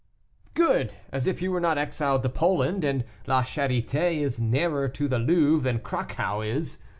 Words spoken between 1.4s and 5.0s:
you were not exiled to Poland; and La Charité is nearer